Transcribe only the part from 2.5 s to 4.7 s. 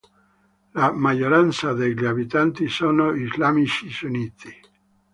sono islamici sunniti.